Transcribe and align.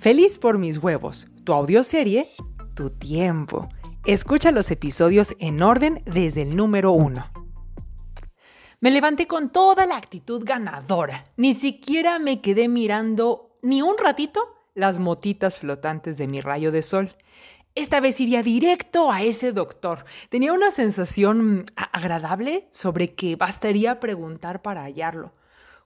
Feliz 0.00 0.38
por 0.38 0.56
mis 0.56 0.78
huevos, 0.78 1.28
tu 1.44 1.52
audioserie, 1.52 2.26
tu 2.74 2.88
tiempo. 2.88 3.68
Escucha 4.06 4.50
los 4.50 4.70
episodios 4.70 5.36
en 5.40 5.62
orden 5.62 6.02
desde 6.06 6.40
el 6.40 6.56
número 6.56 6.92
uno. 6.92 7.30
Me 8.80 8.90
levanté 8.90 9.26
con 9.26 9.52
toda 9.52 9.84
la 9.84 9.98
actitud 9.98 10.42
ganadora. 10.42 11.26
Ni 11.36 11.52
siquiera 11.52 12.18
me 12.18 12.40
quedé 12.40 12.66
mirando 12.66 13.58
ni 13.60 13.82
un 13.82 13.98
ratito 13.98 14.40
las 14.72 14.98
motitas 14.98 15.58
flotantes 15.58 16.16
de 16.16 16.28
mi 16.28 16.40
rayo 16.40 16.72
de 16.72 16.80
sol. 16.80 17.14
Esta 17.74 18.00
vez 18.00 18.22
iría 18.22 18.42
directo 18.42 19.12
a 19.12 19.22
ese 19.22 19.52
doctor. 19.52 20.06
Tenía 20.30 20.54
una 20.54 20.70
sensación 20.70 21.66
agradable 21.76 22.68
sobre 22.70 23.14
que 23.14 23.36
bastaría 23.36 24.00
preguntar 24.00 24.62
para 24.62 24.84
hallarlo. 24.84 25.34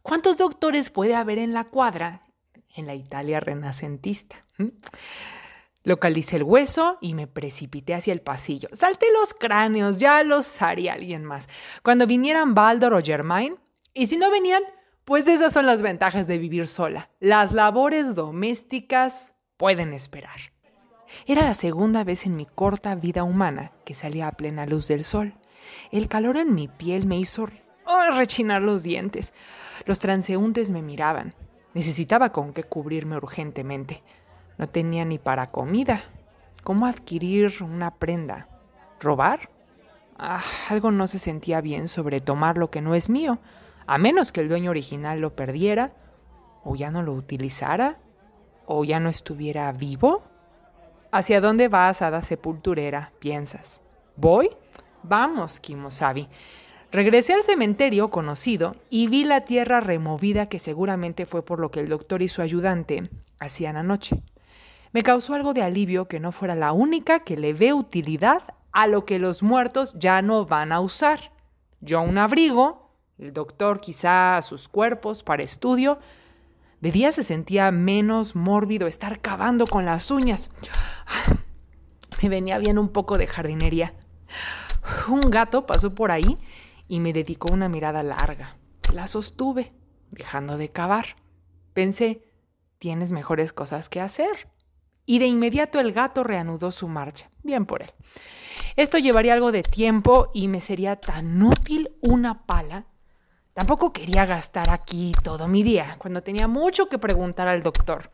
¿Cuántos 0.03 0.39
doctores 0.39 0.89
puede 0.89 1.17
haber 1.17 1.39
en 1.39 1.53
la 1.53 1.65
cuadra 1.65 2.24
en 2.75 2.87
la 2.87 2.95
Italia 2.95 3.41
renacentista? 3.41 4.45
Localicé 5.83 6.37
el 6.37 6.45
hueso 6.45 6.99
y 7.01 7.15
me 7.15 7.27
precipité 7.27 7.95
hacia 7.95 8.13
el 8.13 8.21
pasillo. 8.21 8.69
Salté 8.73 9.07
los 9.13 9.35
cráneos, 9.35 9.99
ya 9.99 10.23
los 10.23 10.63
haría 10.63 10.95
alguien 10.95 11.25
más. 11.25 11.49
Cuando 11.83 12.07
vinieran 12.07 12.55
Baldor 12.55 12.95
o 12.95 13.03
Germain, 13.03 13.59
y 13.93 14.07
si 14.07 14.17
no 14.17 14.31
venían, 14.31 14.63
pues 15.05 15.29
esas 15.29 15.53
son 15.53 15.67
las 15.67 15.83
ventajas 15.83 16.27
de 16.27 16.39
vivir 16.39 16.67
sola. 16.67 17.11
Las 17.21 17.53
labores 17.53 18.15
domésticas 18.15 19.35
pueden 19.59 19.93
esperar. 19.93 20.55
Era 21.27 21.43
la 21.43 21.55
segunda 21.55 22.03
vez 22.03 22.27
en 22.27 22.35
mi 22.35 22.47
corta 22.47 22.95
vida 22.95 23.23
humana 23.23 23.73
que 23.85 23.95
salía 23.95 24.27
a 24.27 24.33
plena 24.33 24.67
luz 24.67 24.89
del 24.89 25.05
sol. 25.05 25.35
El 25.91 26.09
calor 26.09 26.39
en 26.39 26.55
mi 26.55 26.69
piel 26.69 27.07
me 27.07 27.19
hizo 27.19 27.49
rechinar 28.13 28.63
los 28.63 28.83
dientes. 28.83 29.33
Los 29.87 29.99
transeúntes 29.99 30.71
me 30.71 30.83
miraban. 30.83 31.35
Necesitaba 31.75 32.31
con 32.31 32.53
qué 32.53 32.63
cubrirme 32.63 33.17
urgentemente. 33.17 34.03
No 34.59 34.69
tenía 34.69 35.05
ni 35.05 35.19
para 35.19 35.51
comida. 35.51 36.03
¿Cómo 36.63 36.87
adquirir 36.87 37.63
una 37.63 37.95
prenda? 37.97 38.49
¿Robar? 39.01 39.51
Ah, 40.17 40.43
algo 40.69 40.93
no 40.93 41.07
se 41.09 41.19
sentía 41.19 41.61
bien 41.61 41.89
sobre 41.89 42.21
tomar 42.21 42.57
lo 42.57 42.71
que 42.71 42.81
no 42.81 42.95
es 42.95 43.11
mío, 43.11 43.41
a 43.87 43.99
menos 43.99 44.31
que 44.31 44.41
el 44.41 44.49
dueño 44.49 44.71
original 44.71 45.21
lo 45.21 45.35
perdiera, 45.35 45.93
o 46.63 46.77
ya 46.77 46.91
no 46.91 47.03
lo 47.03 47.13
utilizara, 47.13 47.99
o 48.67 48.85
ya 48.85 49.01
no 49.01 49.09
estuviera 49.09 49.71
vivo. 49.73 50.23
¿Hacia 51.11 51.41
dónde 51.41 51.69
vas, 51.69 52.01
hada 52.01 52.23
sepulturera? 52.23 53.13
piensas. 53.19 53.83
¿Voy? 54.17 54.51
Vamos, 55.03 55.59
Kimosabi. 55.61 56.29
Regresé 56.95 57.35
al 57.35 57.43
cementerio 57.43 58.09
conocido 58.09 58.77
y 58.89 59.09
vi 59.09 59.25
la 59.25 59.41
tierra 59.41 59.81
removida 59.81 60.49
que 60.49 60.61
seguramente 60.61 61.27
fue 61.27 61.45
por 61.45 61.59
lo 61.59 61.73
que 61.73 61.81
el 61.81 61.89
doctor 61.89 62.23
y 62.23 62.29
su 62.29 62.41
ayudante 62.41 63.11
hacían 63.41 63.77
anoche. 63.77 64.23
Me 64.93 65.03
causó 65.03 65.35
algo 65.35 65.55
de 65.55 65.63
alivio 65.63 66.07
que 66.07 66.21
no 66.21 66.31
fuera 66.31 66.55
la 66.55 66.71
única 66.71 67.25
que 67.25 67.37
le 67.37 67.53
ve 67.53 67.73
utilidad 67.73 68.45
a 68.71 68.87
lo 68.87 69.07
que 69.07 69.19
los 69.19 69.43
muertos 69.43 69.97
ya 69.99 70.23
no 70.23 70.47
van 70.47 70.71
a 70.71 70.79
usar. 70.79 71.33
Yo 71.81 72.01
un 72.01 72.17
abrigo, 72.17 72.93
el 73.19 73.33
doctor 73.33 73.81
quizá 73.81 74.41
sus 74.43 74.69
cuerpos 74.69 75.25
para 75.25 75.43
estudio, 75.43 75.99
de 76.81 76.93
día 76.93 77.11
se 77.11 77.25
sentía 77.25 77.73
menos 77.73 78.37
mórbido 78.37 78.87
estar 78.87 79.21
cavando 79.21 79.67
con 79.67 79.85
las 79.85 80.13
uñas. 80.13 80.49
Me 82.23 82.29
venía 82.29 82.57
bien 82.59 82.79
un 82.79 82.91
poco 82.91 83.19
de 83.19 83.27
jardinería. 83.27 83.95
Un 85.09 85.23
gato 85.23 85.67
pasó 85.67 85.93
por 85.93 86.13
ahí 86.13 86.39
y 86.89 87.01
me 87.01 87.13
dedicó 87.13 87.53
una 87.53 87.69
mirada 87.69 88.03
larga. 88.03 88.59
La 88.93 89.07
sostuve, 89.07 89.73
dejando 90.11 90.57
de 90.57 90.71
cavar. 90.71 91.17
Pensé, 91.73 92.23
tienes 92.79 93.13
mejores 93.13 93.53
cosas 93.53 93.89
que 93.89 94.01
hacer. 94.01 94.49
Y 95.07 95.19
de 95.19 95.27
inmediato 95.27 95.81
el 95.81 95.93
gato 95.93 96.25
reanudó 96.25 96.71
su 96.71 96.89
marcha. 96.89 97.31
Bien 97.43 97.67
por 97.67 97.83
él. 97.83 97.93
Esto 98.77 98.99
llevaría 98.99 99.35
algo 99.35 99.53
de 99.53 99.63
tiempo 99.63 100.31
y 100.35 100.49
me 100.49 100.61
sería 100.61 100.97
tan 100.97 101.43
útil 101.43 101.97
una 102.01 102.47
pala 102.47 102.87
Tampoco 103.55 103.93
quería 103.93 104.27
gastar 104.27 104.69
aquí 104.69 105.13
todo 105.23 105.47
mi 105.47 105.63
día, 105.63 105.95
cuando 105.99 106.25
tenía 106.25 106.49
mucho 106.49 106.89
que 106.89 106.99
preguntar 106.99 107.47
al 107.47 107.63
doctor. 107.63 108.11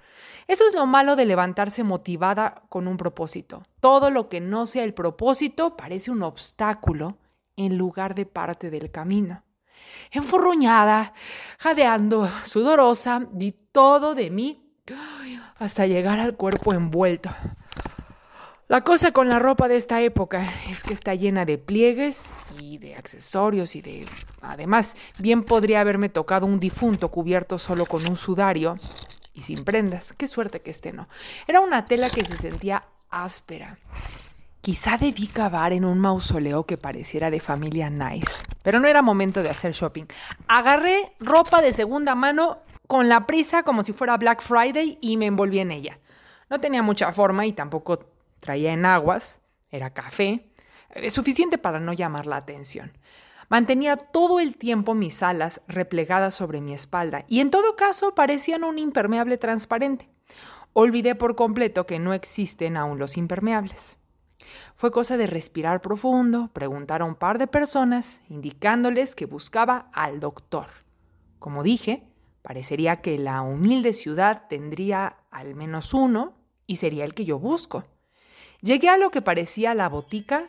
Eso 0.46 0.66
es 0.66 0.74
lo 0.74 0.84
malo 0.84 1.16
de 1.16 1.24
levantarse 1.24 1.82
motivada 1.82 2.62
con 2.68 2.86
un 2.86 2.98
propósito. 2.98 3.62
Todo 3.80 4.10
lo 4.10 4.28
que 4.28 4.40
no 4.42 4.66
sea 4.66 4.84
el 4.84 4.92
propósito 4.92 5.78
parece 5.78 6.10
un 6.10 6.22
obstáculo 6.22 7.16
en 7.60 7.76
lugar 7.76 8.14
de 8.14 8.26
parte 8.26 8.70
del 8.70 8.90
camino. 8.90 9.42
Enfurruñada, 10.10 11.12
jadeando, 11.58 12.28
sudorosa, 12.42 13.26
di 13.32 13.52
todo 13.52 14.14
de 14.14 14.30
mí 14.30 14.66
hasta 15.58 15.86
llegar 15.86 16.18
al 16.18 16.36
cuerpo 16.36 16.72
envuelto. 16.72 17.30
La 18.66 18.82
cosa 18.82 19.12
con 19.12 19.28
la 19.28 19.38
ropa 19.38 19.68
de 19.68 19.76
esta 19.76 20.00
época 20.00 20.46
es 20.70 20.84
que 20.84 20.94
está 20.94 21.14
llena 21.14 21.44
de 21.44 21.58
pliegues 21.58 22.32
y 22.58 22.78
de 22.78 22.94
accesorios 22.94 23.76
y 23.76 23.82
de... 23.82 24.06
Además, 24.40 24.96
bien 25.18 25.42
podría 25.42 25.80
haberme 25.80 26.08
tocado 26.08 26.46
un 26.46 26.60
difunto 26.60 27.10
cubierto 27.10 27.58
solo 27.58 27.84
con 27.84 28.06
un 28.06 28.16
sudario 28.16 28.78
y 29.34 29.42
sin 29.42 29.64
prendas. 29.64 30.14
Qué 30.16 30.28
suerte 30.28 30.62
que 30.62 30.70
este 30.70 30.92
no. 30.92 31.08
Era 31.46 31.60
una 31.60 31.84
tela 31.84 32.10
que 32.10 32.24
se 32.24 32.36
sentía 32.36 32.84
áspera. 33.10 33.76
Quizá 34.60 34.98
debí 34.98 35.26
cavar 35.26 35.72
en 35.72 35.84
un 35.84 35.98
mausoleo 35.98 36.64
que 36.64 36.76
pareciera 36.76 37.30
de 37.30 37.40
familia 37.40 37.90
nice, 37.90 38.44
pero 38.62 38.78
no 38.78 38.88
era 38.88 39.02
momento 39.02 39.42
de 39.42 39.50
hacer 39.50 39.72
shopping. 39.72 40.04
Agarré 40.48 41.12
ropa 41.18 41.62
de 41.62 41.72
segunda 41.72 42.14
mano 42.14 42.58
con 42.86 43.08
la 43.08 43.26
prisa 43.26 43.62
como 43.62 43.82
si 43.82 43.92
fuera 43.92 44.16
Black 44.16 44.42
Friday 44.42 44.98
y 45.00 45.16
me 45.16 45.26
envolví 45.26 45.60
en 45.60 45.70
ella. 45.70 45.98
No 46.48 46.60
tenía 46.60 46.82
mucha 46.82 47.12
forma 47.12 47.46
y 47.46 47.52
tampoco 47.52 48.10
Traía 48.40 48.72
en 48.72 48.86
aguas, 48.86 49.40
era 49.70 49.90
café, 49.90 50.50
es 50.94 51.12
suficiente 51.12 51.58
para 51.58 51.78
no 51.78 51.92
llamar 51.92 52.26
la 52.26 52.36
atención. 52.36 52.96
Mantenía 53.48 53.96
todo 53.96 54.40
el 54.40 54.56
tiempo 54.56 54.94
mis 54.94 55.22
alas 55.22 55.60
replegadas 55.68 56.34
sobre 56.34 56.60
mi 56.60 56.72
espalda 56.72 57.24
y 57.28 57.40
en 57.40 57.50
todo 57.50 57.76
caso 57.76 58.14
parecían 58.14 58.64
un 58.64 58.78
impermeable 58.78 59.36
transparente. 59.36 60.08
Olvidé 60.72 61.14
por 61.14 61.34
completo 61.34 61.84
que 61.84 61.98
no 61.98 62.14
existen 62.14 62.76
aún 62.76 62.98
los 62.98 63.16
impermeables. 63.16 63.96
Fue 64.74 64.90
cosa 64.90 65.16
de 65.16 65.26
respirar 65.26 65.80
profundo, 65.80 66.50
preguntar 66.52 67.02
a 67.02 67.04
un 67.04 67.14
par 67.14 67.38
de 67.38 67.46
personas, 67.46 68.20
indicándoles 68.28 69.14
que 69.14 69.26
buscaba 69.26 69.90
al 69.92 70.20
doctor. 70.20 70.66
Como 71.38 71.62
dije, 71.62 72.04
parecería 72.42 73.00
que 73.00 73.18
la 73.18 73.42
humilde 73.42 73.92
ciudad 73.92 74.46
tendría 74.48 75.18
al 75.30 75.54
menos 75.54 75.94
uno 75.94 76.34
y 76.66 76.76
sería 76.76 77.04
el 77.04 77.14
que 77.14 77.24
yo 77.24 77.38
busco. 77.38 77.84
Llegué 78.62 78.88
a 78.88 78.98
lo 78.98 79.10
que 79.10 79.22
parecía 79.22 79.74
la 79.74 79.88
botica 79.88 80.44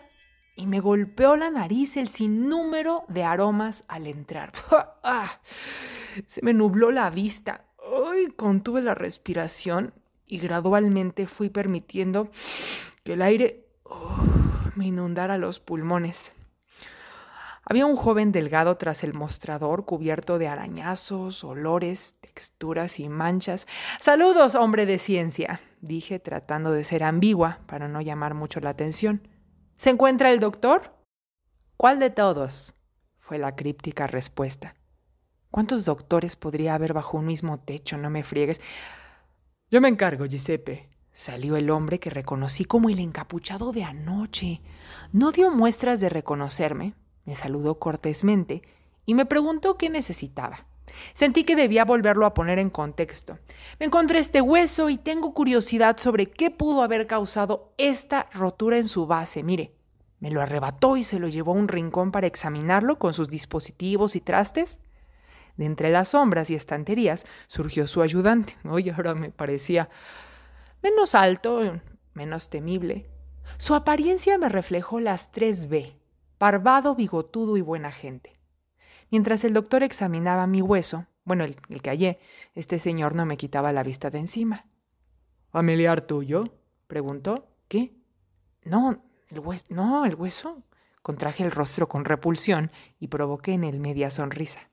y 0.56 0.68
me 0.68 0.80
golpeó 0.80 1.38
la 1.38 1.50
nariz 1.50 1.98
el 1.98 2.08
sinnúmero 2.08 3.06
de 3.08 3.24
aromas 3.24 3.84
al 3.88 4.08
entrar. 4.08 4.52
Ah, 5.04 5.42
se 6.28 6.44
me 6.44 6.54
nubló 6.54 6.92
la 6.92 7.10
vista. 7.10 7.66
Ay, 8.08 8.28
contuve 8.28 8.84
la 8.84 8.94
respiración 8.94 9.96
y 10.28 10.38
gradualmente 10.38 11.26
fui 11.26 11.50
permitiendo 11.50 12.30
que 13.04 13.14
el 13.14 13.24
aire 13.24 13.66
me 14.76 14.88
inundara 14.88 15.38
los 15.38 15.60
pulmones. 15.60 16.34
Había 17.64 17.86
un 17.86 17.96
joven 17.96 18.32
delgado 18.32 18.76
tras 18.78 19.04
el 19.04 19.14
mostrador, 19.14 19.86
cubierto 19.86 20.40
de 20.40 20.48
arañazos, 20.48 21.44
olores, 21.44 22.16
texturas 22.20 23.00
y 23.00 23.08
manchas. 23.08 23.68
Saludos, 24.00 24.56
hombre 24.56 24.86
de 24.86 24.98
ciencia, 24.98 25.62
dije 25.80 26.20
tratando 26.20 26.72
de 26.72 26.84
ser 26.84 27.04
ambigua 27.04 27.60
para 27.68 27.88
no 27.88 28.02
llamar 28.02 28.34
mucho 28.34 28.60
la 28.60 28.72
atención. 28.72 29.28
¿Se 29.78 29.90
encuentra 29.90 30.32
el 30.32 30.40
doctor? 30.40 30.94
¿Cuál 31.78 32.00
de 32.00 32.10
todos? 32.10 32.76
fue 33.18 33.38
la 33.38 33.56
críptica 33.56 34.08
respuesta. 34.08 34.76
¿Cuántos 35.52 35.86
doctores 35.86 36.36
podría 36.36 36.74
haber 36.74 36.94
bajo 36.94 37.18
un 37.18 37.26
mismo 37.26 37.60
techo? 37.60 37.98
No 37.98 38.10
me 38.10 38.24
friegues. 38.24 38.60
Yo 39.70 39.80
me 39.80 39.88
encargo, 39.88 40.26
Giuseppe. 40.26 40.90
Salió 41.22 41.56
el 41.56 41.70
hombre 41.70 42.00
que 42.00 42.10
reconocí 42.10 42.66
como 42.66 42.90
el 42.90 42.98
encapuchado 42.98 43.72
de 43.72 43.84
anoche. 43.84 44.60
No 45.12 45.30
dio 45.30 45.52
muestras 45.52 46.00
de 46.00 46.10
reconocerme, 46.10 46.96
me 47.26 47.36
saludó 47.36 47.78
cortésmente 47.78 48.64
y 49.06 49.14
me 49.14 49.28
preguntó 49.28 49.78
qué 49.78 49.92
necesitaba. 49.92 50.66
Sentí 51.14 51.44
que 51.44 51.56
debía 51.56 51.86
volverlo 51.86 52.26
a 52.26 52.34
poner 52.34 52.58
en 52.58 52.72
contexto. 52.72 53.38
Me 53.80 53.86
encontré 53.86 54.18
este 54.18 54.42
hueso 54.42 54.90
y 54.90 54.98
tengo 54.98 55.36
curiosidad 55.36 56.00
sobre 56.00 56.26
qué 56.26 56.50
pudo 56.50 56.82
haber 56.82 57.06
causado 57.06 57.72
esta 57.78 58.28
rotura 58.34 58.78
en 58.78 58.86
su 58.86 59.06
base. 59.06 59.44
Mire, 59.44 59.76
me 60.20 60.32
lo 60.32 60.42
arrebató 60.42 60.98
y 60.98 61.04
se 61.04 61.20
lo 61.20 61.28
llevó 61.28 61.52
a 61.52 61.58
un 61.58 61.68
rincón 61.68 62.12
para 62.12 62.26
examinarlo 62.26 62.98
con 62.98 63.14
sus 63.14 63.30
dispositivos 63.30 64.16
y 64.16 64.22
trastes. 64.22 64.80
De 65.56 65.66
entre 65.66 65.92
las 65.92 66.08
sombras 66.08 66.50
y 66.50 66.56
estanterías 66.56 67.28
surgió 67.46 67.86
su 67.86 68.02
ayudante. 68.02 68.58
Oye, 68.68 68.90
ahora 68.90 69.14
me 69.14 69.30
parecía 69.30 69.88
menos 70.82 71.16
alto, 71.16 71.82
menos 72.14 72.50
temible. 72.50 73.10
Su 73.58 73.76
apariencia 73.76 74.38
me 74.38 74.50
reflejó 74.50 75.00
las 75.00 75.32
tres 75.32 75.68
B, 75.68 75.98
parvado, 76.38 76.96
bigotudo 76.96 77.58
y 77.58 77.62
buena 77.62 77.92
gente. 77.92 78.34
Mientras 79.10 79.44
el 79.44 79.54
doctor 79.54 79.84
examinaba 79.84 80.48
mi 80.48 80.62
hueso, 80.62 81.06
bueno, 81.24 81.44
el, 81.44 81.56
que 81.56 81.90
hallé, 81.90 82.20
este 82.56 82.80
señor 82.80 83.14
no 83.14 83.26
me 83.26 83.38
quitaba 83.38 83.72
la 83.72 83.84
vista 83.84 84.10
de 84.10 84.20
encima. 84.20 84.66
¿Familiar 85.50 86.02
tuyo? 86.02 86.46
preguntó. 86.88 87.48
¿Qué? 87.68 87.96
No, 88.64 89.04
el 89.30 89.40
hueso. 89.40 89.66
No, 89.70 90.06
el 90.06 90.16
hueso. 90.16 90.64
Contraje 91.02 91.44
el 91.44 91.52
rostro 91.52 91.88
con 91.88 92.06
repulsión 92.06 92.72
y 93.00 93.08
provoqué 93.08 93.54
en 93.54 93.64
él 93.64 93.80
media 93.80 94.10
sonrisa. 94.12 94.72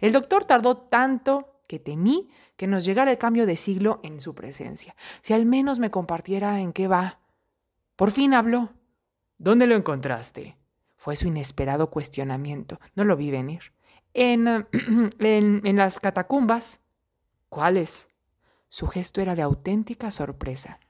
El 0.00 0.12
doctor 0.12 0.44
tardó 0.44 0.76
tanto 0.76 1.49
que 1.70 1.78
temí 1.78 2.28
que 2.56 2.66
nos 2.66 2.84
llegara 2.84 3.12
el 3.12 3.18
cambio 3.18 3.46
de 3.46 3.56
siglo 3.56 4.00
en 4.02 4.18
su 4.18 4.34
presencia. 4.34 4.96
Si 5.22 5.34
al 5.34 5.46
menos 5.46 5.78
me 5.78 5.92
compartiera 5.92 6.60
en 6.60 6.72
qué 6.72 6.88
va. 6.88 7.20
Por 7.94 8.10
fin 8.10 8.34
habló. 8.34 8.70
¿Dónde 9.38 9.68
lo 9.68 9.76
encontraste? 9.76 10.56
Fue 10.96 11.14
su 11.14 11.28
inesperado 11.28 11.88
cuestionamiento. 11.88 12.80
No 12.96 13.04
lo 13.04 13.16
vi 13.16 13.30
venir. 13.30 13.72
En, 14.14 14.48
en, 15.20 15.62
en 15.64 15.76
las 15.76 16.00
catacumbas. 16.00 16.80
¿Cuáles? 17.48 18.08
Su 18.66 18.88
gesto 18.88 19.20
era 19.20 19.36
de 19.36 19.42
auténtica 19.42 20.10
sorpresa. 20.10 20.80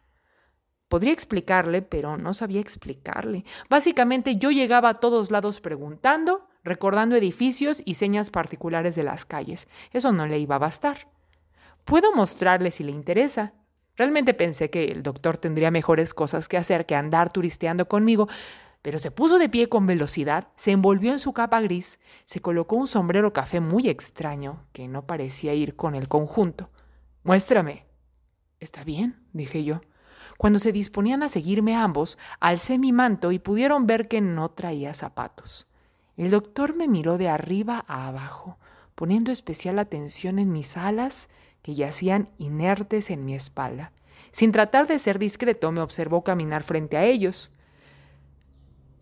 Podría 0.89 1.13
explicarle, 1.13 1.83
pero 1.83 2.17
no 2.17 2.33
sabía 2.33 2.63
explicarle. 2.63 3.45
Básicamente 3.69 4.37
yo 4.37 4.51
llegaba 4.51 4.89
a 4.89 4.95
todos 4.95 5.31
lados 5.31 5.61
preguntando, 5.61 6.49
recordando 6.65 7.17
edificios 7.17 7.83
y 7.85 7.95
señas 7.95 8.31
particulares 8.31 8.95
de 8.95 9.03
las 9.03 9.25
calles. 9.25 9.69
Eso 9.93 10.13
no 10.13 10.27
le 10.27 10.39
iba 10.39 10.57
a 10.57 10.61
bastar. 10.61 11.09
Puedo 11.85 12.13
mostrarle 12.13 12.71
si 12.71 12.85
le 12.85 12.93
interesa. 12.93 13.55
Realmente 13.97 14.35
pensé 14.35 14.71
que 14.71 14.85
el 14.85 15.03
doctor 15.03 15.39
tendría 15.39 15.71
mejores 15.71 16.15
cosas 16.15 16.49
que 16.49 16.57
hacer 16.57 16.87
que 16.87 16.95
andar 16.95 17.31
turisteando 17.31 17.87
conmigo, 17.89 18.29
pero 18.83 18.99
se 18.99 19.11
puso 19.11 19.39
de 19.39 19.49
pie 19.49 19.69
con 19.69 19.87
velocidad, 19.87 20.49
se 20.57 20.71
envolvió 20.71 21.13
en 21.13 21.19
su 21.19 21.33
capa 21.33 21.61
gris, 21.61 22.01
se 22.25 22.41
colocó 22.41 22.77
un 22.77 22.87
sombrero 22.87 23.33
café 23.33 23.61
muy 23.61 23.89
extraño, 23.89 24.65
que 24.73 24.89
no 24.89 25.07
parecía 25.07 25.53
ir 25.53 25.77
con 25.77 25.95
el 25.95 26.09
conjunto. 26.09 26.71
Muéstrame. 27.23 27.85
Está 28.59 28.85
bien, 28.85 29.23
dije 29.33 29.65
yo. 29.65 29.81
Cuando 30.39 30.59
se 30.59 30.73
disponían 30.73 31.23
a 31.23 31.29
seguirme 31.29 31.77
ambos, 31.77 32.17
alcé 32.41 32.79
mi 32.79 32.93
manto 32.93 33.33
y 33.33 33.39
pudieron 33.39 33.87
ver 33.87 34.09
que 34.09 34.23
no 34.23 34.51
traía 34.51 34.95
zapatos. 34.95 35.67
El 36.21 36.31
doctor 36.31 36.77
me 36.77 36.87
miró 36.87 37.17
de 37.17 37.31
arriba 37.31 37.83
a 37.89 38.07
abajo, 38.07 38.59
poniendo 38.95 39.33
especial 39.33 39.79
atención 39.79 40.39
en 40.39 40.53
mis 40.53 40.77
alas 40.77 41.31
que 41.63 41.73
yacían 41.75 42.29
inertes 42.37 43.09
en 43.09 43.25
mi 43.25 43.35
espalda. 43.35 43.93
Sin 44.31 44.53
tratar 44.53 44.87
de 44.87 44.99
ser 44.99 45.19
discreto, 45.19 45.73
me 45.73 45.81
observó 45.81 46.23
caminar 46.23 46.63
frente 46.63 46.99
a 46.99 47.07
ellos. 47.07 47.53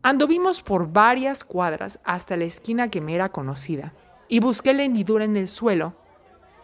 Anduvimos 0.01 0.63
por 0.63 0.93
varias 0.93 1.43
cuadras 1.43 1.99
hasta 2.05 2.37
la 2.37 2.45
esquina 2.45 2.89
que 2.89 3.01
me 3.01 3.17
era 3.17 3.31
conocida 3.31 3.95
y 4.29 4.39
busqué 4.39 4.73
la 4.73 4.85
hendidura 4.85 5.25
en 5.25 5.37
el 5.37 5.49
suelo, 5.49 5.97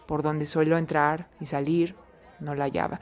por 0.06 0.22
donde 0.22 0.46
suelo 0.46 0.78
entrar 0.78 1.30
y 1.40 1.46
salir. 1.46 1.96
No 2.38 2.54
la 2.54 2.66
hallaba. 2.66 3.00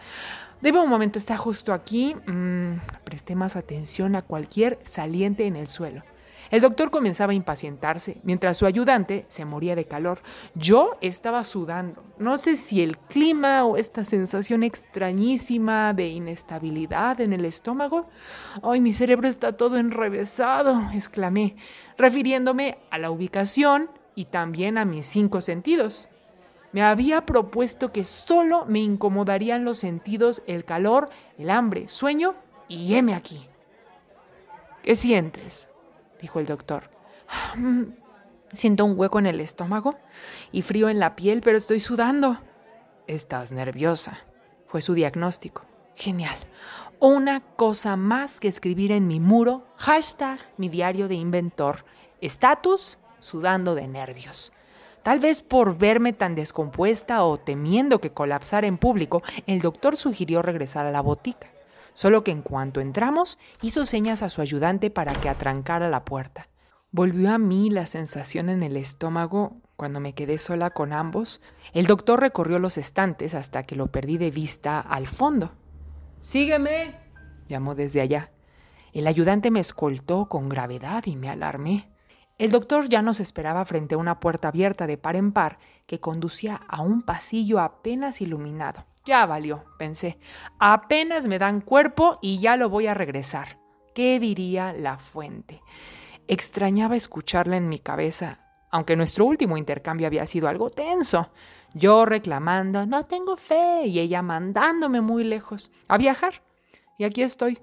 Debe 0.62 0.80
un 0.80 0.88
momento, 0.88 1.18
está 1.18 1.36
justo 1.36 1.74
aquí. 1.74 2.14
Mm, 2.14 2.78
presté 3.04 3.36
más 3.36 3.56
atención 3.56 4.16
a 4.16 4.22
cualquier 4.22 4.78
saliente 4.84 5.46
en 5.46 5.56
el 5.56 5.66
suelo. 5.66 6.02
El 6.52 6.60
doctor 6.60 6.90
comenzaba 6.90 7.32
a 7.32 7.34
impacientarse, 7.34 8.20
mientras 8.24 8.58
su 8.58 8.66
ayudante 8.66 9.24
se 9.28 9.46
moría 9.46 9.74
de 9.74 9.86
calor. 9.86 10.20
Yo 10.54 10.98
estaba 11.00 11.44
sudando. 11.44 12.04
No 12.18 12.36
sé 12.36 12.58
si 12.58 12.82
el 12.82 12.98
clima 12.98 13.64
o 13.64 13.78
esta 13.78 14.04
sensación 14.04 14.62
extrañísima 14.62 15.94
de 15.94 16.08
inestabilidad 16.08 17.22
en 17.22 17.32
el 17.32 17.46
estómago. 17.46 18.06
¡Ay, 18.62 18.80
mi 18.80 18.92
cerebro 18.92 19.28
está 19.28 19.56
todo 19.56 19.78
enrevesado! 19.78 20.90
exclamé, 20.92 21.56
refiriéndome 21.96 22.76
a 22.90 22.98
la 22.98 23.10
ubicación 23.10 23.88
y 24.14 24.26
también 24.26 24.76
a 24.76 24.84
mis 24.84 25.06
cinco 25.06 25.40
sentidos. 25.40 26.10
Me 26.72 26.82
había 26.82 27.24
propuesto 27.24 27.92
que 27.92 28.04
solo 28.04 28.66
me 28.66 28.80
incomodarían 28.80 29.64
los 29.64 29.78
sentidos, 29.78 30.42
el 30.46 30.66
calor, 30.66 31.08
el 31.38 31.48
hambre, 31.48 31.88
sueño 31.88 32.34
y 32.68 32.94
heme 32.94 33.14
aquí. 33.14 33.48
¿Qué 34.82 34.96
sientes? 34.96 35.71
Dijo 36.22 36.40
el 36.40 36.46
doctor. 36.46 36.84
Mm, 37.56 37.82
siento 38.52 38.84
un 38.86 38.98
hueco 38.98 39.18
en 39.18 39.26
el 39.26 39.40
estómago 39.40 39.98
y 40.52 40.62
frío 40.62 40.88
en 40.88 40.98
la 40.98 41.16
piel, 41.16 41.42
pero 41.42 41.58
estoy 41.58 41.80
sudando. 41.80 42.38
Estás 43.06 43.52
nerviosa, 43.52 44.18
fue 44.64 44.80
su 44.80 44.94
diagnóstico. 44.94 45.66
Genial. 45.94 46.36
Una 47.00 47.40
cosa 47.40 47.96
más 47.96 48.40
que 48.40 48.48
escribir 48.48 48.92
en 48.92 49.06
mi 49.06 49.20
muro, 49.20 49.66
hashtag 49.76 50.38
mi 50.56 50.68
diario 50.68 51.08
de 51.08 51.16
inventor, 51.16 51.84
estatus 52.20 52.98
sudando 53.18 53.74
de 53.74 53.88
nervios. 53.88 54.52
Tal 55.02 55.18
vez 55.18 55.42
por 55.42 55.76
verme 55.76 56.12
tan 56.12 56.36
descompuesta 56.36 57.24
o 57.24 57.38
temiendo 57.38 58.00
que 58.00 58.12
colapsara 58.12 58.68
en 58.68 58.78
público, 58.78 59.22
el 59.46 59.60
doctor 59.60 59.96
sugirió 59.96 60.42
regresar 60.42 60.86
a 60.86 60.92
la 60.92 61.00
botica. 61.00 61.48
Solo 61.94 62.24
que 62.24 62.30
en 62.30 62.42
cuanto 62.42 62.80
entramos, 62.80 63.38
hizo 63.60 63.86
señas 63.86 64.22
a 64.22 64.28
su 64.28 64.40
ayudante 64.40 64.90
para 64.90 65.14
que 65.14 65.28
atrancara 65.28 65.88
la 65.88 66.04
puerta. 66.04 66.48
Volvió 66.90 67.32
a 67.32 67.38
mí 67.38 67.70
la 67.70 67.86
sensación 67.86 68.48
en 68.48 68.62
el 68.62 68.76
estómago 68.76 69.56
cuando 69.76 69.98
me 69.98 70.14
quedé 70.14 70.38
sola 70.38 70.70
con 70.70 70.92
ambos. 70.92 71.40
El 71.72 71.86
doctor 71.86 72.20
recorrió 72.20 72.58
los 72.58 72.78
estantes 72.78 73.34
hasta 73.34 73.62
que 73.62 73.76
lo 73.76 73.88
perdí 73.88 74.18
de 74.18 74.30
vista 74.30 74.80
al 74.80 75.06
fondo. 75.06 75.52
Sígueme, 76.20 76.96
llamó 77.48 77.74
desde 77.74 78.00
allá. 78.00 78.30
El 78.92 79.06
ayudante 79.06 79.50
me 79.50 79.60
escoltó 79.60 80.28
con 80.28 80.48
gravedad 80.48 81.04
y 81.06 81.16
me 81.16 81.30
alarmé. 81.30 81.88
El 82.38 82.50
doctor 82.50 82.88
ya 82.88 83.02
nos 83.02 83.20
esperaba 83.20 83.64
frente 83.64 83.94
a 83.94 83.98
una 83.98 84.20
puerta 84.20 84.48
abierta 84.48 84.86
de 84.86 84.98
par 84.98 85.16
en 85.16 85.32
par 85.32 85.58
que 85.86 86.00
conducía 86.00 86.60
a 86.68 86.82
un 86.82 87.02
pasillo 87.02 87.60
apenas 87.60 88.20
iluminado. 88.20 88.84
Ya 89.04 89.26
valió, 89.26 89.64
pensé. 89.78 90.18
Apenas 90.58 91.26
me 91.26 91.38
dan 91.38 91.60
cuerpo 91.60 92.18
y 92.22 92.38
ya 92.38 92.56
lo 92.56 92.68
voy 92.68 92.86
a 92.86 92.94
regresar. 92.94 93.58
¿Qué 93.94 94.20
diría 94.20 94.72
la 94.72 94.98
fuente? 94.98 95.62
Extrañaba 96.28 96.96
escucharla 96.96 97.56
en 97.56 97.68
mi 97.68 97.78
cabeza, 97.78 98.40
aunque 98.70 98.96
nuestro 98.96 99.24
último 99.24 99.56
intercambio 99.56 100.06
había 100.06 100.26
sido 100.26 100.48
algo 100.48 100.70
tenso. 100.70 101.32
Yo 101.74 102.06
reclamando, 102.06 102.86
no 102.86 103.04
tengo 103.04 103.36
fe, 103.36 103.86
y 103.86 103.98
ella 103.98 104.22
mandándome 104.22 105.00
muy 105.00 105.24
lejos, 105.24 105.72
a 105.88 105.98
viajar. 105.98 106.42
Y 106.96 107.04
aquí 107.04 107.22
estoy, 107.22 107.58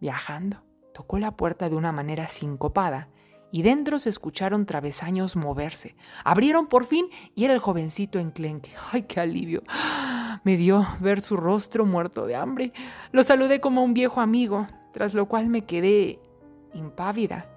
viajando. 0.00 0.64
Tocó 0.92 1.18
la 1.18 1.36
puerta 1.36 1.70
de 1.70 1.76
una 1.76 1.92
manera 1.92 2.28
sincopada 2.28 3.08
y 3.52 3.62
dentro 3.62 3.98
se 3.98 4.08
escucharon 4.08 4.66
travesaños 4.66 5.36
moverse. 5.36 5.94
Abrieron 6.24 6.66
por 6.66 6.84
fin 6.84 7.06
y 7.36 7.44
era 7.44 7.52
el 7.52 7.60
jovencito 7.60 8.18
enclenque. 8.18 8.72
¡Ay, 8.90 9.02
qué 9.02 9.20
alivio! 9.20 9.62
Me 10.42 10.56
dio 10.56 10.84
ver 11.00 11.20
su 11.20 11.36
rostro 11.36 11.84
muerto 11.84 12.26
de 12.26 12.34
hambre. 12.34 12.72
Lo 13.12 13.22
saludé 13.22 13.60
como 13.60 13.84
un 13.84 13.94
viejo 13.94 14.20
amigo, 14.20 14.66
tras 14.90 15.14
lo 15.14 15.28
cual 15.28 15.48
me 15.48 15.62
quedé 15.62 16.18
impávida. 16.74 17.48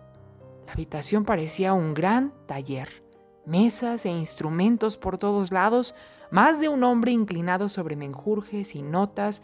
La 0.67 0.73
habitación 0.73 1.25
parecía 1.25 1.73
un 1.73 1.95
gran 1.95 2.31
taller. 2.45 3.03
Mesas 3.45 4.05
e 4.05 4.09
instrumentos 4.09 4.97
por 4.97 5.17
todos 5.17 5.51
lados, 5.51 5.95
más 6.29 6.59
de 6.59 6.69
un 6.69 6.83
hombre 6.83 7.11
inclinado 7.11 7.69
sobre 7.69 7.95
menjurjes 7.95 8.75
y 8.75 8.83
notas. 8.83 9.41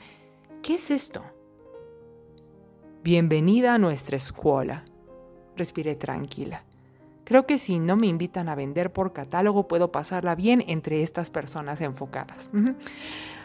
¿Qué 0.61 0.75
es 0.75 0.91
esto? 0.91 1.23
Bienvenida 3.03 3.73
a 3.73 3.77
nuestra 3.79 4.17
escuela, 4.17 4.85
respiré 5.61 5.93
tranquila. 5.95 6.63
Creo 7.23 7.45
que 7.45 7.59
si 7.59 7.77
no 7.77 7.95
me 7.95 8.07
invitan 8.07 8.49
a 8.49 8.55
vender 8.55 8.91
por 8.91 9.13
catálogo 9.13 9.67
puedo 9.67 9.91
pasarla 9.91 10.33
bien 10.33 10.63
entre 10.65 11.03
estas 11.03 11.29
personas 11.29 11.79
enfocadas. 11.79 12.49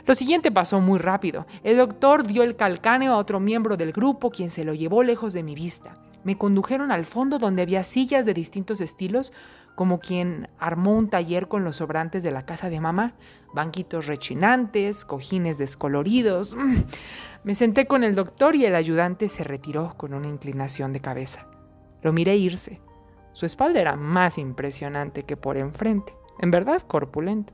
Lo 0.07 0.15
siguiente 0.15 0.51
pasó 0.51 0.81
muy 0.81 0.99
rápido. 0.99 1.47
El 1.63 1.77
doctor 1.77 2.27
dio 2.27 2.43
el 2.43 2.57
calcáneo 2.57 3.13
a 3.13 3.19
otro 3.19 3.39
miembro 3.39 3.77
del 3.77 3.93
grupo, 3.93 4.31
quien 4.31 4.51
se 4.51 4.65
lo 4.65 4.73
llevó 4.73 5.03
lejos 5.03 5.35
de 5.35 5.43
mi 5.43 5.55
vista. 5.55 5.95
Me 6.25 6.39
condujeron 6.39 6.91
al 6.91 7.05
fondo 7.05 7.39
donde 7.39 7.63
había 7.63 7.85
sillas 7.85 8.25
de 8.25 8.33
distintos 8.33 8.81
estilos, 8.81 9.33
como 9.75 10.01
quien 10.01 10.49
armó 10.59 10.95
un 10.95 11.11
taller 11.11 11.49
con 11.49 11.63
los 11.63 11.77
sobrantes 11.77 12.23
de 12.23 12.31
la 12.31 12.47
casa 12.47 12.71
de 12.71 12.81
mamá, 12.81 13.13
banquitos 13.53 14.07
rechinantes, 14.07 15.05
cojines 15.05 15.59
descoloridos. 15.59 16.57
Me 17.45 17.55
senté 17.55 17.87
con 17.87 18.03
el 18.05 18.15
doctor 18.15 18.57
y 18.57 18.65
el 18.65 18.75
ayudante 18.75 19.29
se 19.29 19.45
retiró 19.45 19.95
con 19.97 20.15
una 20.15 20.29
inclinación 20.29 20.93
de 20.93 21.01
cabeza. 21.01 21.47
Lo 22.07 22.13
miré 22.13 22.37
irse. 22.37 22.81
Su 23.33 23.47
espalda 23.47 23.81
era 23.81 23.97
más 23.97 24.39
impresionante 24.39 25.25
que 25.25 25.37
por 25.37 25.57
enfrente, 25.57 26.15
en 26.39 26.53
verdad 26.53 26.81
corpulento. 26.83 27.53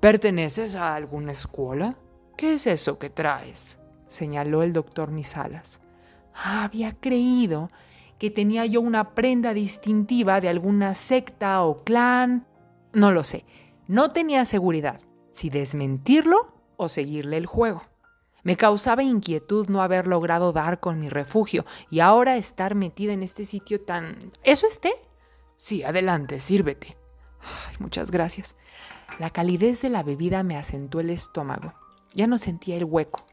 ¿Perteneces 0.00 0.74
a 0.74 0.94
alguna 0.94 1.32
escuela? 1.32 1.98
¿Qué 2.38 2.54
es 2.54 2.66
eso 2.66 2.98
que 2.98 3.10
traes? 3.10 3.78
señaló 4.06 4.62
el 4.62 4.72
doctor 4.72 5.10
Misalas. 5.10 5.82
había 6.32 6.92
creído 6.98 7.68
que 8.18 8.30
tenía 8.30 8.64
yo 8.64 8.80
una 8.80 9.10
prenda 9.10 9.52
distintiva 9.52 10.40
de 10.40 10.48
alguna 10.48 10.94
secta 10.94 11.62
o 11.62 11.84
clan. 11.84 12.46
No 12.94 13.12
lo 13.12 13.22
sé. 13.22 13.44
No 13.86 14.08
tenía 14.08 14.46
seguridad 14.46 14.98
si 15.30 15.50
desmentirlo 15.50 16.54
o 16.78 16.88
seguirle 16.88 17.36
el 17.36 17.44
juego. 17.44 17.82
Me 18.44 18.56
causaba 18.56 19.02
inquietud 19.02 19.68
no 19.68 19.82
haber 19.82 20.06
logrado 20.06 20.52
dar 20.52 20.78
con 20.78 21.00
mi 21.00 21.08
refugio 21.08 21.64
y 21.90 22.00
ahora 22.00 22.36
estar 22.36 22.74
metida 22.74 23.12
en 23.14 23.22
este 23.22 23.46
sitio 23.46 23.80
tan... 23.80 24.18
¿Eso 24.44 24.66
es 24.66 24.80
té? 24.80 24.92
Sí, 25.56 25.82
adelante, 25.82 26.38
sírvete. 26.38 26.96
muchas 27.78 28.10
gracias. 28.10 28.54
La 29.18 29.30
calidez 29.30 29.80
de 29.80 29.88
la 29.88 30.02
bebida 30.02 30.42
me 30.42 30.56
asentó 30.56 31.00
el 31.00 31.08
estómago. 31.08 31.72
Ya 32.12 32.26
no 32.26 32.36
sentía 32.36 32.76
el 32.76 32.84
hueco. 32.84 33.24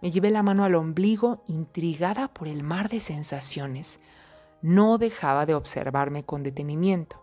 Me 0.00 0.10
llevé 0.10 0.30
la 0.30 0.42
mano 0.42 0.64
al 0.64 0.74
ombligo, 0.74 1.42
intrigada 1.48 2.28
por 2.28 2.46
el 2.48 2.62
mar 2.62 2.88
de 2.88 3.00
sensaciones. 3.00 4.00
No 4.60 4.96
dejaba 4.96 5.44
de 5.44 5.54
observarme 5.54 6.24
con 6.24 6.42
detenimiento. 6.44 7.20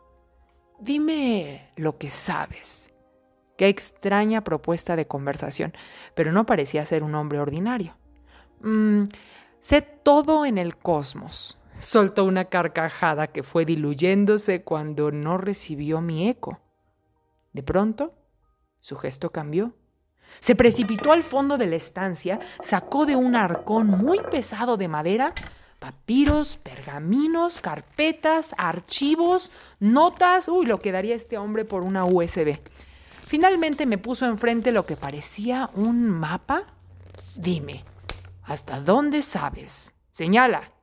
Dime 0.79 1.71
lo 1.77 1.97
que 1.97 2.09
sabes. 2.09 2.91
Qué 3.59 3.67
extraña 3.67 4.45
propuesta 4.45 4.95
de 4.95 5.05
conversación, 5.05 5.73
pero 6.15 6.31
no 6.31 6.45
parecía 6.45 6.85
ser 6.85 7.03
un 7.03 7.13
hombre 7.13 7.41
ordinario. 7.41 7.97
Mm, 8.61 9.03
sé 9.59 9.81
todo 9.81 10.45
en 10.45 10.57
el 10.57 10.77
cosmos. 10.77 11.57
Soltó 11.77 12.23
una 12.23 12.45
carcajada 12.45 13.27
que 13.27 13.43
fue 13.43 13.65
diluyéndose 13.65 14.63
cuando 14.63 15.11
no 15.11 15.37
recibió 15.37 15.99
mi 15.99 16.29
eco. 16.29 16.61
De 17.51 17.61
pronto, 17.61 18.13
su 18.79 18.95
gesto 18.95 19.29
cambió. 19.33 19.73
Se 20.39 20.55
precipitó 20.55 21.11
al 21.11 21.23
fondo 21.23 21.57
de 21.57 21.67
la 21.67 21.75
estancia, 21.75 22.39
sacó 22.61 23.05
de 23.05 23.17
un 23.17 23.35
arcón 23.35 23.87
muy 23.87 24.19
pesado 24.31 24.77
de 24.77 24.87
madera 24.87 25.33
papiros, 25.79 26.57
pergaminos, 26.57 27.61
carpetas, 27.61 28.53
archivos, 28.57 29.51
notas, 29.79 30.49
uy, 30.49 30.65
lo 30.65 30.77
que 30.77 30.91
daría 30.91 31.15
este 31.15 31.37
hombre 31.37 31.65
por 31.65 31.83
una 31.83 32.05
USB. 32.05 32.59
Finalmente 33.29 33.85
me 33.85 33.99
puso 33.99 34.25
enfrente 34.25 34.71
lo 34.71 34.87
que 34.87 34.95
parecía 34.95 35.69
un 35.75 36.09
mapa. 36.09 36.63
Dime, 37.35 37.85
¿hasta 38.41 38.81
dónde 38.81 39.21
sabes? 39.21 39.93
Señala. 40.09 40.73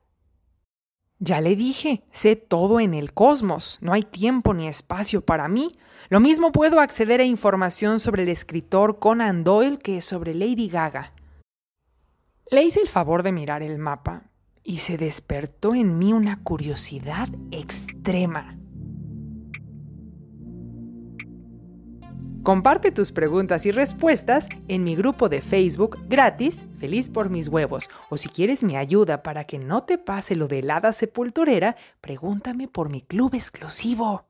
Ya 1.19 1.41
le 1.41 1.57
dije, 1.57 2.05
sé 2.09 2.37
todo 2.37 2.79
en 2.79 2.93
el 2.93 3.13
cosmos, 3.13 3.79
no 3.81 3.91
hay 3.91 4.03
tiempo 4.03 4.53
ni 4.53 4.65
espacio 4.65 5.25
para 5.25 5.49
mí. 5.49 5.77
Lo 6.07 6.21
mismo 6.21 6.53
puedo 6.53 6.79
acceder 6.79 7.19
a 7.19 7.25
información 7.25 7.99
sobre 7.99 8.23
el 8.23 8.29
escritor 8.29 8.97
Conan 8.97 9.43
Doyle 9.43 9.77
que 9.77 9.99
sobre 9.99 10.33
Lady 10.33 10.69
Gaga. 10.69 11.11
Le 12.49 12.63
hice 12.63 12.79
el 12.79 12.87
favor 12.87 13.23
de 13.23 13.33
mirar 13.33 13.61
el 13.61 13.77
mapa 13.77 14.31
y 14.63 14.77
se 14.77 14.97
despertó 14.97 15.75
en 15.75 15.99
mí 15.99 16.13
una 16.13 16.41
curiosidad 16.43 17.27
extrema. 17.51 18.56
Comparte 22.47 22.93
tus 22.93 23.11
preguntas 23.11 23.65
y 23.65 23.71
respuestas 23.71 24.47
en 24.69 24.85
mi 24.85 24.95
grupo 24.95 25.27
de 25.27 25.41
Facebook 25.41 25.97
gratis, 26.07 26.65
Feliz 26.79 27.09
por 27.09 27.29
mis 27.29 27.49
huevos. 27.49 27.89
O 28.09 28.15
si 28.15 28.29
quieres 28.29 28.63
mi 28.63 28.77
ayuda 28.77 29.21
para 29.21 29.43
que 29.43 29.59
no 29.59 29.83
te 29.83 29.97
pase 29.97 30.33
lo 30.37 30.47
de 30.47 30.59
helada 30.59 30.93
sepulturera, 30.93 31.75
pregúntame 31.99 32.69
por 32.69 32.89
mi 32.89 33.01
club 33.01 33.35
exclusivo. 33.35 34.26